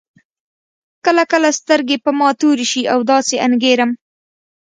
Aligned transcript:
کله 1.05 1.23
کله 1.31 1.49
سترګې 1.59 1.97
په 2.03 2.11
ما 2.19 2.29
تورې 2.39 2.65
شي 2.71 2.81
او 2.93 2.99
داسې 3.11 3.35
انګېرم. 3.47 3.91